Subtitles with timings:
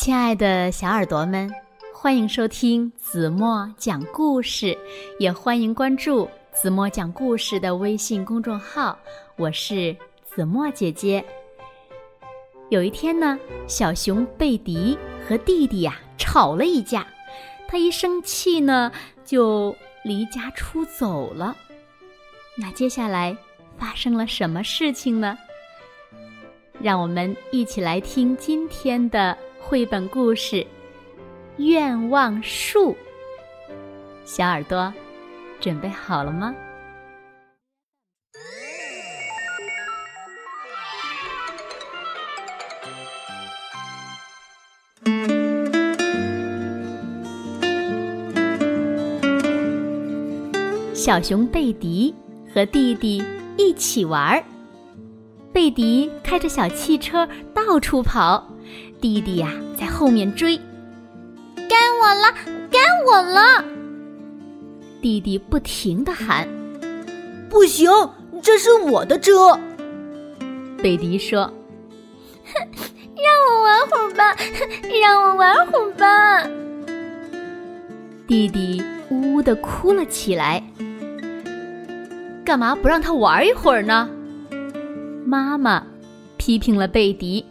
[0.00, 1.54] 亲爱的小耳朵们，
[1.92, 4.74] 欢迎收听子墨讲故事，
[5.18, 8.98] 也欢迎关注子墨讲故事的微信公众号。
[9.36, 9.94] 我是
[10.24, 11.22] 子墨姐姐。
[12.70, 14.96] 有一天呢，小熊贝迪
[15.28, 17.06] 和弟弟呀吵了一架，
[17.68, 18.90] 他一生气呢
[19.22, 21.54] 就离家出走了。
[22.56, 23.36] 那接下来
[23.76, 25.36] 发生了什么事情呢？
[26.80, 29.36] 让我们一起来听今天的。
[29.62, 30.56] 绘本故事
[31.58, 32.92] 《愿望树》，
[34.24, 34.92] 小耳朵
[35.60, 36.52] 准备好了吗？
[50.92, 52.12] 小熊贝迪
[52.52, 53.22] 和弟弟
[53.56, 54.44] 一起玩儿，
[55.52, 58.46] 贝迪开着小汽车到处跑。
[59.00, 60.56] 弟弟呀，在后面追，
[61.68, 62.34] 该我了，
[62.70, 63.64] 该我了！
[65.00, 66.46] 弟弟不停的喊
[67.48, 67.90] ：“不行，
[68.42, 69.58] 这是我的车。”
[70.82, 71.44] 贝迪说
[72.54, 72.68] ：“哼，
[73.16, 74.36] 让我玩会儿吧，
[75.02, 76.48] 让我玩会儿吧。”
[78.28, 80.62] 弟弟呜呜的哭了起来。
[82.44, 84.08] 干嘛不让他玩一会儿呢？
[85.30, 85.86] 妈妈
[86.38, 87.46] 批评了贝迪。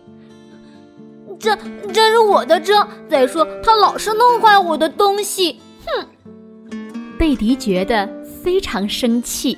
[1.40, 1.56] 这
[1.94, 2.86] 这是我的车。
[3.10, 6.06] 再说他老是弄坏我的东西，哼！
[7.18, 8.06] 贝迪觉得
[8.44, 9.58] 非常生气，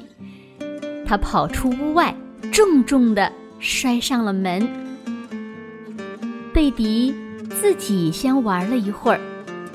[1.03, 2.15] 他跑出屋外，
[2.51, 4.69] 重重的摔上了门。
[6.53, 7.15] 贝迪
[7.49, 9.19] 自己先玩了一会儿，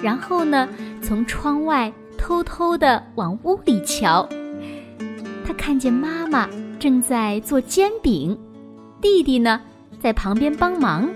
[0.01, 0.69] 然后呢，
[1.03, 4.29] 从窗外偷偷的往屋里瞧。
[5.45, 8.39] 他看见妈妈正在做煎饼，
[9.01, 9.61] 弟弟呢
[10.01, 11.09] 在旁边帮忙。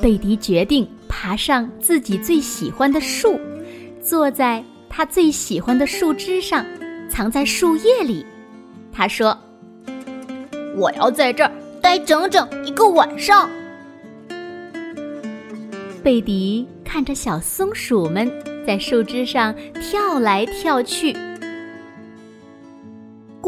[0.00, 3.38] 贝迪决定爬上自己最喜欢的树，
[4.00, 6.64] 坐在他最喜欢的树枝上，
[7.08, 8.24] 藏在树叶里。
[8.92, 9.36] 他说
[10.76, 13.48] ：“我要在这儿待整整一个晚上。”
[16.02, 18.30] 贝迪看着小松鼠们
[18.66, 21.14] 在树枝上跳来跳去，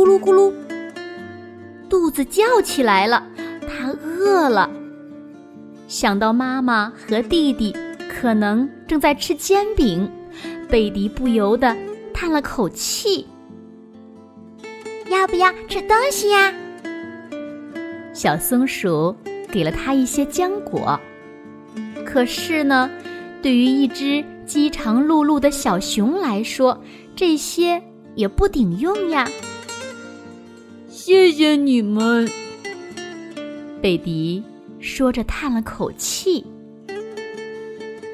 [0.01, 0.51] 咕噜咕噜，
[1.87, 3.23] 肚子叫起来了，
[3.69, 4.71] 它饿了。
[5.89, 7.77] 想到妈妈和弟弟
[8.09, 10.11] 可能正在吃煎饼，
[10.71, 11.77] 贝迪不由得
[12.15, 13.27] 叹了口气。
[15.11, 16.51] 要不要吃东西呀？
[18.15, 19.15] 小松鼠
[19.53, 20.99] 给了他一些浆果。
[22.07, 22.91] 可是呢，
[23.43, 26.83] 对于一只饥肠辘辘的小熊来说，
[27.15, 27.83] 这些
[28.15, 29.29] 也不顶用呀。
[31.13, 32.31] 谢谢你们，
[33.83, 34.41] 贝迪。
[34.79, 36.47] 说着，叹了口气。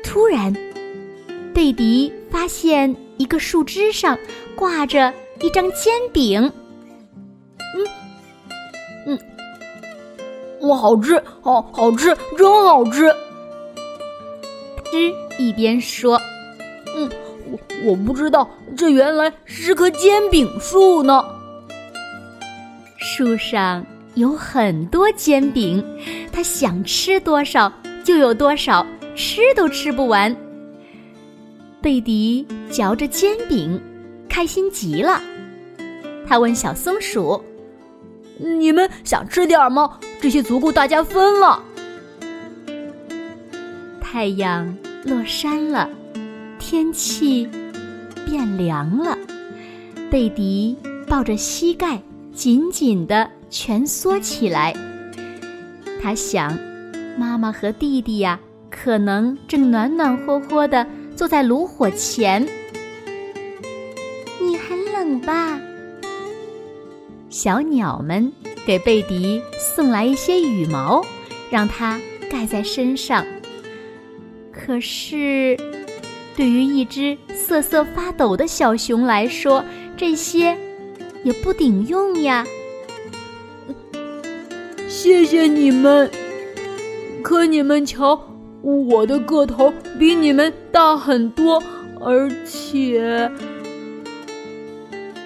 [0.03, 0.51] 突然，
[1.53, 4.19] 贝迪发现一个树枝上
[4.55, 5.13] 挂着
[5.43, 6.51] 一张煎饼。
[7.59, 7.87] 嗯
[9.09, 9.19] 嗯，
[10.67, 13.15] 哇好吃，好好吃，真好吃。
[14.91, 16.19] 枝一边说
[16.97, 17.11] ：“嗯，
[17.51, 21.23] 我我不知道，这原来是棵煎饼树呢。”
[23.17, 23.83] 树上。
[24.15, 25.83] 有很多煎饼，
[26.31, 27.73] 他想吃多少
[28.05, 30.35] 就有多少，吃都吃不完。
[31.81, 33.81] 贝迪嚼着煎饼，
[34.29, 35.23] 开心极了。
[36.27, 37.43] 他问小松鼠
[38.39, 39.99] ：“你们想吃点吗？
[40.21, 41.63] 这些足够大家分了。”
[43.99, 45.89] 太阳落山了，
[46.59, 47.49] 天气
[48.27, 49.17] 变凉了。
[50.11, 52.01] 贝迪抱着膝盖，
[52.37, 53.31] 紧紧的。
[53.49, 54.75] 蜷缩起来，
[56.03, 56.59] 他想，
[57.17, 58.39] 妈妈和弟弟呀，
[58.69, 62.45] 可能正暖暖和和的坐在炉火前。
[64.43, 65.61] 你很冷吧？
[67.31, 68.31] 小鸟们
[68.67, 71.03] 给贝迪送来一些羽毛，
[71.49, 71.99] 让它
[72.29, 73.25] 盖在身上。
[74.53, 75.57] 可是，
[76.37, 79.65] 对于一只瑟瑟发抖的小熊来说，
[79.97, 80.59] 这些
[81.27, 82.47] 也不顶用呀。
[84.89, 86.09] 谢谢你们，
[87.21, 88.17] 可你们瞧，
[88.63, 91.61] 我的个头比你们大很多，
[92.01, 93.29] 而且……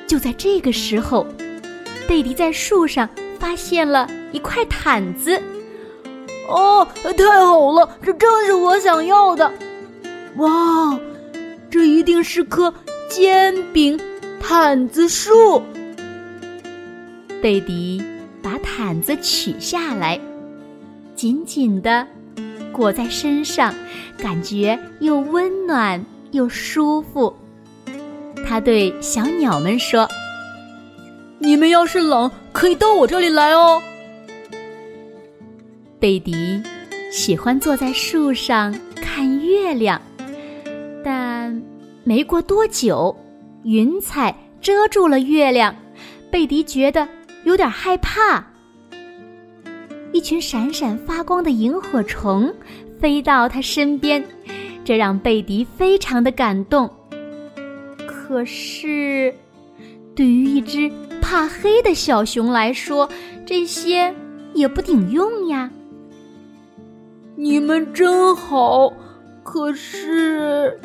[0.06, 1.26] 就在这个时候，
[2.08, 3.06] 贝迪在树上
[3.38, 5.38] 发现了一块毯子。
[6.48, 9.52] 哦，太好了，这正是我想要的！
[10.38, 10.98] 哇，
[11.70, 12.72] 这一定是棵
[13.10, 14.00] 煎饼
[14.40, 15.62] 毯子树。
[17.42, 18.02] 贝迪。
[18.42, 20.18] 把毯子取下来，
[21.14, 22.06] 紧紧地
[22.72, 23.74] 裹在身上，
[24.16, 27.36] 感觉又温暖又舒服。
[28.48, 30.08] 他对小鸟们说
[31.38, 33.82] ：“你们要是冷，可以到我这里来哦。”
[36.00, 36.62] 贝迪
[37.12, 40.00] 喜欢坐在树上看月亮，
[41.04, 41.62] 但
[42.04, 43.14] 没过多久，
[43.64, 45.76] 云彩遮住了月亮，
[46.30, 47.06] 贝迪觉得
[47.44, 48.44] 有点害怕。
[50.12, 52.52] 一群闪闪发光的萤火虫
[52.98, 54.24] 飞到他身边，
[54.84, 56.90] 这让贝迪非常的感动。
[58.06, 59.34] 可是，
[60.14, 60.90] 对于一只
[61.20, 63.08] 怕黑的小熊来说，
[63.46, 64.14] 这些
[64.52, 65.70] 也不顶用呀。
[67.36, 68.92] 你们真好，
[69.44, 70.78] 可是，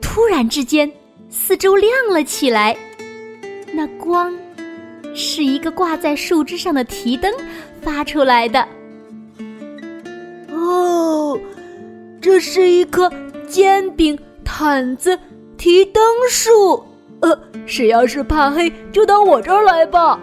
[0.00, 0.90] 突然之间，
[1.28, 2.76] 四周亮了起来，
[3.72, 4.32] 那光。
[5.14, 7.32] 是一个挂在树枝上的提灯
[7.80, 8.66] 发出来的。
[10.50, 11.38] 哦，
[12.20, 13.10] 这是一棵
[13.48, 15.18] 煎饼、毯子、
[15.56, 16.82] 提灯树。
[17.20, 20.18] 呃，谁要是怕黑，就到我这儿来吧。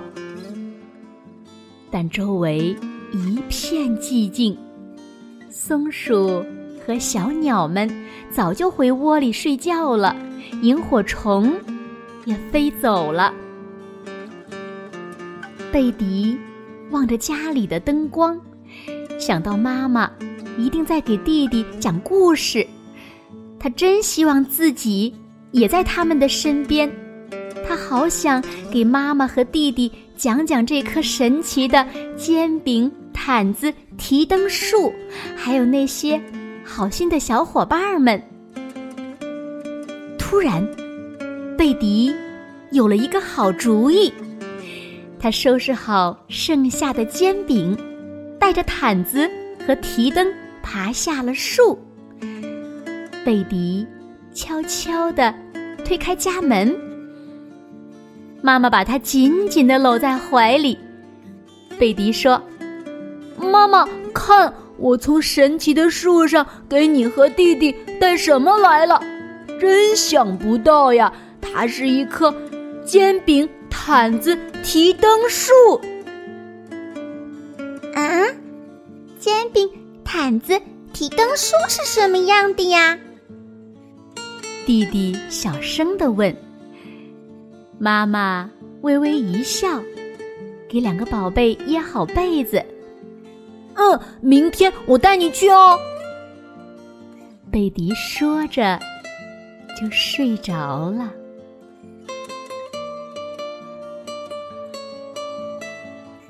[1.91, 2.75] 但周围
[3.11, 4.57] 一片寂静，
[5.49, 6.43] 松鼠
[6.85, 7.89] 和小鸟们
[8.31, 10.15] 早就回窝里睡觉了，
[10.61, 11.53] 萤火虫
[12.25, 13.33] 也飞走了。
[15.71, 16.37] 贝迪
[16.91, 18.39] 望着家里的灯光，
[19.19, 20.09] 想到妈妈
[20.57, 22.65] 一定在给弟弟讲故事，
[23.59, 25.13] 他真希望自己
[25.51, 26.89] 也在他们的身边。
[27.67, 28.41] 他好想
[28.71, 31.85] 给妈妈和弟弟讲讲这棵神奇的
[32.15, 34.91] 煎饼、毯子、提灯树，
[35.35, 36.19] 还有那些
[36.63, 38.21] 好心的小伙伴们。
[40.17, 40.65] 突然，
[41.57, 42.13] 贝迪
[42.71, 44.11] 有了一个好主意。
[45.19, 47.75] 他收拾好剩下的煎饼，
[48.39, 49.29] 带着毯子
[49.65, 50.31] 和提灯
[50.61, 51.77] 爬下了树。
[53.25, 53.85] 贝迪
[54.33, 55.33] 悄悄地
[55.83, 56.73] 推开家门，
[58.41, 60.77] 妈妈把他紧紧地搂在怀里。
[61.79, 62.41] 贝迪说
[63.37, 69.01] ：“妈妈，看我从神奇的树上给你和弟弟带什么来了！
[69.59, 71.11] 真想不到呀，
[71.41, 72.33] 它是一颗
[72.85, 73.49] 煎饼。”
[73.87, 75.53] 毯子、提灯树。
[77.95, 78.27] 啊，
[79.17, 79.65] 煎饼、
[80.03, 80.61] 毯子、
[80.91, 82.99] 提灯树是什么样的呀？
[84.65, 86.35] 弟弟小声的问。
[87.79, 88.51] 妈妈
[88.81, 89.81] 微微一笑，
[90.67, 92.61] 给两个宝贝掖好被子。
[93.75, 95.79] 嗯，明天我带你去哦。
[97.49, 98.77] 贝迪说着，
[99.79, 101.09] 就睡着了。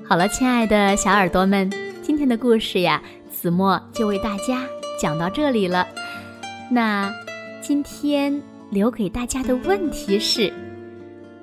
[0.08, 1.70] 好了，亲爱的小耳朵们，
[2.00, 4.64] 今天的故事呀，子墨就为大家
[4.98, 5.86] 讲到这里了。
[6.70, 7.12] 那
[7.60, 10.50] 今天留给大家的问题是：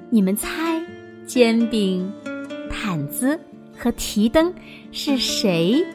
[0.10, 0.84] 你们猜
[1.28, 2.12] 煎饼、
[2.72, 3.40] 毯子
[3.78, 4.52] 和提灯
[4.92, 5.86] 是谁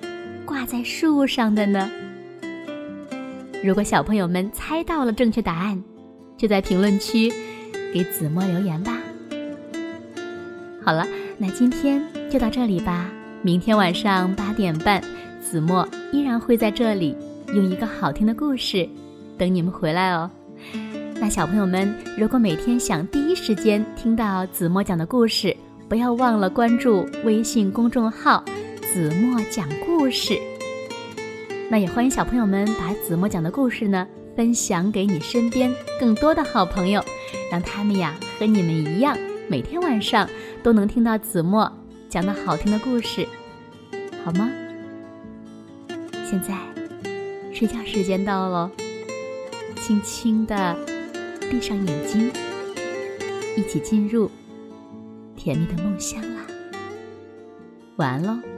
[0.45, 1.91] 挂在树上的呢？
[3.65, 5.83] 如果小朋友们猜到了正确答案，
[6.37, 7.33] 就在评论区
[7.93, 8.97] 给子墨留言吧。
[10.85, 11.05] 好了，
[11.41, 12.07] 那今天。
[12.31, 13.11] 就到这里吧，
[13.43, 15.03] 明天晚上八点半，
[15.43, 17.17] 子墨依然会在这里
[17.49, 18.89] 用一个好听的故事
[19.37, 20.31] 等你们回来哦。
[21.17, 25.57] 那小朋友们，如果每天想第一时间听到子墨讲的故事，
[25.89, 28.45] 不要忘了关注微信公众号
[28.95, 30.39] “子墨讲故事”。
[31.69, 34.07] 那也欢迎小朋友们把子墨讲的故事呢
[34.37, 35.69] 分享给你身边
[35.99, 37.03] 更多的好朋友，
[37.51, 39.19] 让他们呀和你们一样，
[39.51, 40.31] 每天晚上
[40.63, 41.71] 都能听到子墨。
[42.09, 43.27] 讲的好听的故事，
[44.25, 44.49] 好吗？
[46.25, 46.57] 现在
[47.53, 48.71] 睡觉时间到了，
[49.75, 50.77] 轻轻的
[51.51, 52.31] 闭上眼睛，
[53.57, 54.31] 一起进入
[55.35, 56.47] 甜蜜的梦乡啦。
[57.97, 58.50] 晚安喽。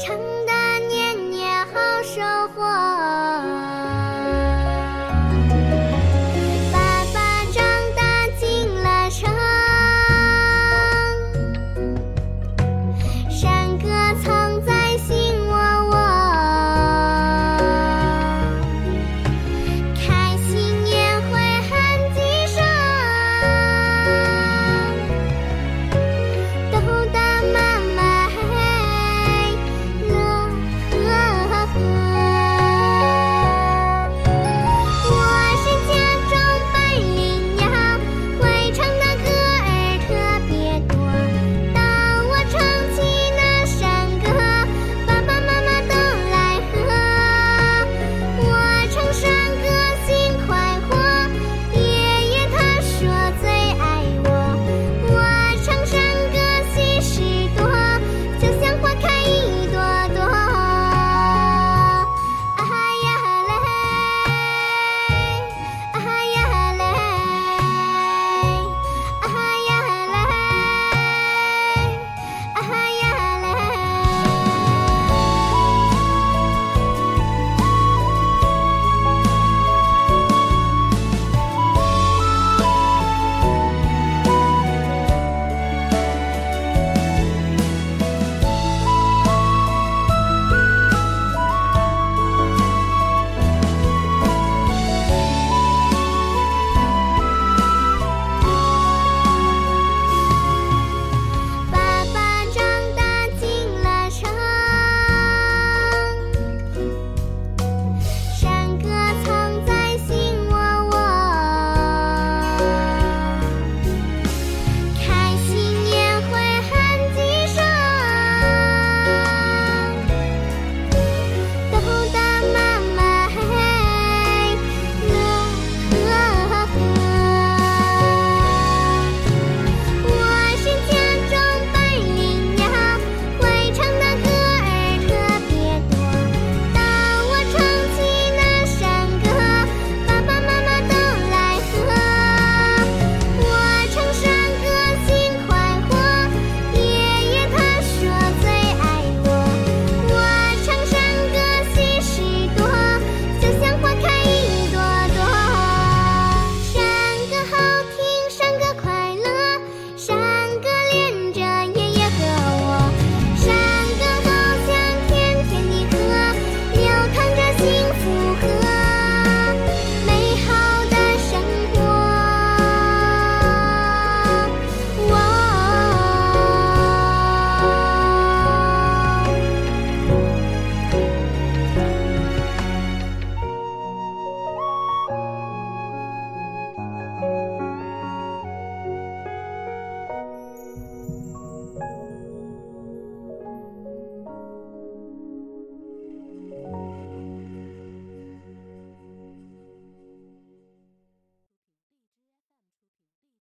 [0.00, 0.39] 成。